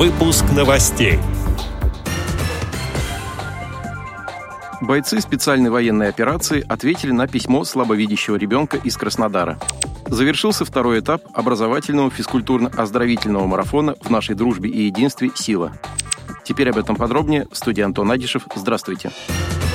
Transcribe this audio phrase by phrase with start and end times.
[0.00, 1.18] Выпуск новостей.
[4.80, 9.58] Бойцы специальной военной операции ответили на письмо слабовидящего ребенка из Краснодара.
[10.06, 15.74] Завершился второй этап образовательного физкультурно-оздоровительного марафона в нашей дружбе и единстве «Сила».
[16.44, 17.46] Теперь об этом подробнее.
[17.52, 18.44] В студии Антон Адишев.
[18.56, 19.10] Здравствуйте.
[19.10, 19.69] Здравствуйте.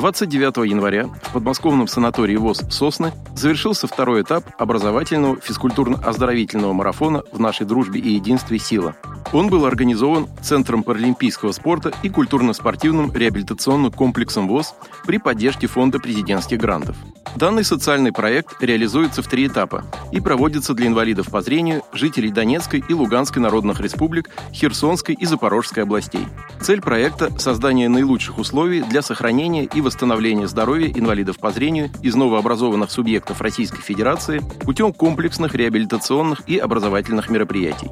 [0.00, 7.66] 29 января в подмосковном санатории ВОЗ «Сосны» завершился второй этап образовательного физкультурно-оздоровительного марафона в нашей
[7.66, 8.96] дружбе и единстве «Сила».
[9.34, 14.74] Он был организован Центром паралимпийского спорта и культурно-спортивным реабилитационным комплексом ВОЗ
[15.04, 16.96] при поддержке Фонда президентских грантов.
[17.36, 22.84] Данный социальный проект реализуется в три этапа и проводится для инвалидов по зрению, жителей Донецкой
[22.86, 26.26] и Луганской народных республик, Херсонской и Запорожской областей.
[26.60, 32.90] Цель проекта– создание наилучших условий для сохранения и восстановления здоровья инвалидов по зрению из новообразованных
[32.90, 37.90] субъектов Российской Федерации путем комплексных реабилитационных и образовательных мероприятий.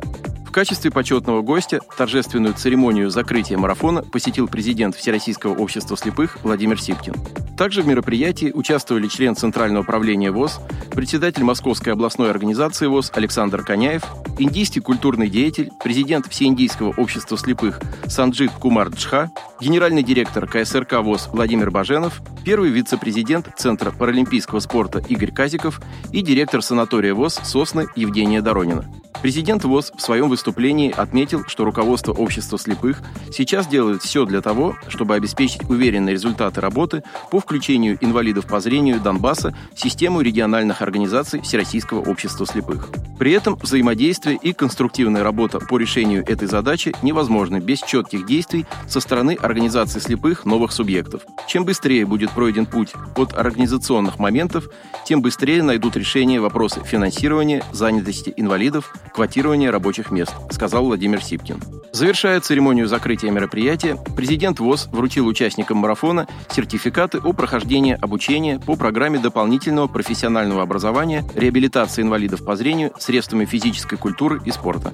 [0.59, 7.15] Качестве почетного гостя торжественную церемонию закрытия марафона посетил президент Всероссийского общества слепых Владимир Сипкин.
[7.57, 10.59] Также в мероприятии участвовали член Центрального управления ВОЗ,
[10.91, 14.03] председатель Московской областной организации ВОЗ Александр Коняев,
[14.41, 21.71] индийский культурный деятель, президент Всеиндийского общества слепых Санджит Кумар Джха, генеральный директор КСРК ВОЗ Владимир
[21.71, 28.91] Баженов, первый вице-президент Центра паралимпийского спорта Игорь Казиков и директор санатория ВОЗ «Сосны» Евгения Доронина.
[29.21, 30.48] Президент ВОЗ в своем выступлении
[30.91, 33.01] отметил, что руководство общества слепых
[33.33, 39.01] сейчас делает все для того, чтобы обеспечить уверенные результаты работы по включению инвалидов по зрению
[39.01, 42.89] Донбасса в систему региональных организаций Всероссийского общества слепых.
[43.19, 49.01] При этом взаимодействие и конструктивная работа по решению этой задачи невозможны без четких действий со
[49.01, 51.23] стороны организации слепых новых субъектов.
[51.47, 54.69] Чем быстрее будет пройден путь от организационных моментов,
[55.05, 61.63] тем быстрее найдут решение вопросы финансирования, занятости инвалидов, квотирования рабочих мест, сказал Владимир Сипкин.
[61.93, 69.19] Завершая церемонию закрытия мероприятия, президент ВОЗ вручил участникам марафона сертификаты о прохождении обучения по программе
[69.19, 74.93] дополнительного профессионального образования реабилитации инвалидов по зрению средствами физической культуры и спорта.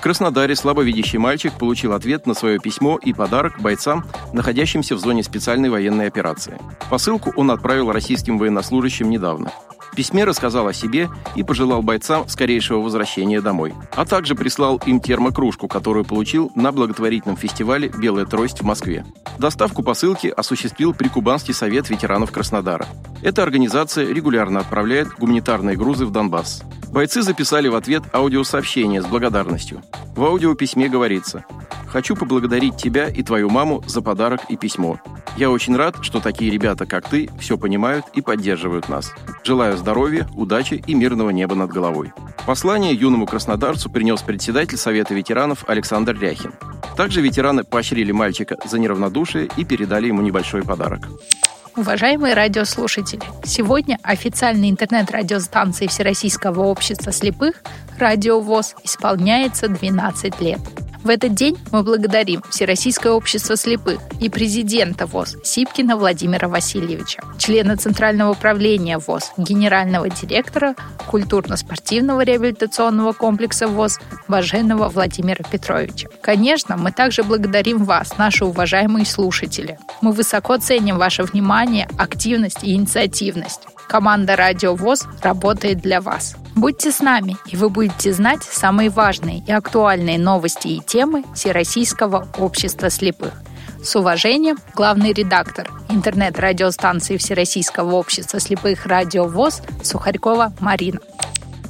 [0.00, 5.22] В Краснодаре слабовидящий мальчик получил ответ на свое письмо и подарок бойцам, находящимся в зоне
[5.22, 6.58] специальной военной операции.
[6.88, 9.52] Посылку он отправил российским военнослужащим недавно.
[9.94, 13.74] Письме рассказал о себе и пожелал бойцам скорейшего возвращения домой.
[13.92, 19.04] А также прислал им термокружку, которую получил на благотворительном фестивале «Белая трость» в Москве.
[19.38, 22.86] Доставку посылки осуществил Прикубанский совет ветеранов Краснодара.
[23.22, 26.62] Эта организация регулярно отправляет гуманитарные грузы в Донбасс.
[26.90, 29.82] Бойцы записали в ответ аудиосообщение с благодарностью.
[30.16, 31.44] В аудиописьме говорится
[31.88, 35.00] «Хочу поблагодарить тебя и твою маму за подарок и письмо.
[35.40, 39.14] Я очень рад, что такие ребята, как ты, все понимают и поддерживают нас.
[39.42, 42.12] Желаю здоровья, удачи и мирного неба над головой.
[42.44, 46.52] Послание юному краснодарцу принес председатель Совета ветеранов Александр Ряхин.
[46.94, 51.08] Также ветераны поощрили мальчика за неравнодушие и передали ему небольшой подарок.
[51.74, 57.62] Уважаемые радиослушатели, сегодня официальной интернет-радиостанции Всероссийского общества слепых
[57.98, 60.60] «Радио ВОЗ» исполняется 12 лет–
[61.02, 67.76] в этот день мы благодарим Всероссийское общество слепых и президента ВОЗ Сипкина Владимира Васильевича, члена
[67.76, 70.74] Центрального управления ВОЗ, генерального директора
[71.06, 76.08] культурно-спортивного реабилитационного комплекса ВОЗ Баженова Владимира Петровича.
[76.20, 79.78] Конечно, мы также благодарим вас, наши уважаемые слушатели.
[80.02, 83.62] Мы высоко ценим ваше внимание, активность и инициативность.
[83.90, 86.36] Команда «Радио ВОЗ» работает для вас.
[86.54, 92.28] Будьте с нами, и вы будете знать самые важные и актуальные новости и темы Всероссийского
[92.38, 93.32] общества слепых.
[93.82, 101.00] С уважением, главный редактор интернет-радиостанции Всероссийского общества слепых «Радио ВОЗ» Сухарькова Марина.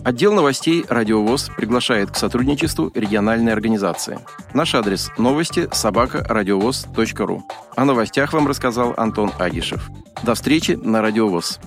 [0.04, 4.18] Отдел новостей «Радио ВОЗ» приглашает к сотрудничеству региональной организации.
[4.52, 7.42] Наш адрес– новости собака радиовоз.ру.
[7.76, 9.88] О новостях вам рассказал Антон Агишев.
[10.22, 11.58] До встречи на «Радио ВОЗ».